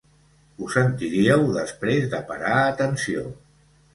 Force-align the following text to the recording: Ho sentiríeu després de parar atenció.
Ho 0.61 0.69
sentiríeu 0.75 1.43
després 1.57 2.09
de 2.13 2.21
parar 2.31 2.57
atenció. 2.61 3.29